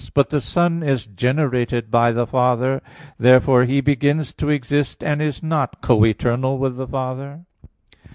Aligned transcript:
But 0.15 0.31
the 0.31 0.41
Son 0.41 0.81
is 0.81 1.05
generated 1.05 1.91
by 1.91 2.11
the 2.11 2.25
Father. 2.25 2.81
Therefore 3.19 3.65
He 3.65 3.81
begins 3.81 4.33
to 4.33 4.49
exist, 4.49 5.03
and 5.03 5.21
is 5.21 5.43
not 5.43 5.79
co 5.81 6.03
eternal 6.03 6.57
with 6.57 6.77
the 6.77 6.87
Father. 6.87 7.41